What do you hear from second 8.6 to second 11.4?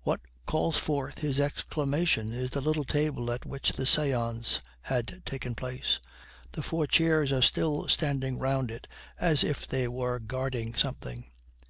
it, as if they were guarding something.